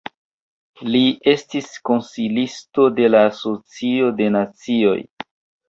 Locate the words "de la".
2.97-3.23